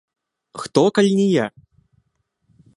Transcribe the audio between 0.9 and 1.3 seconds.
калі не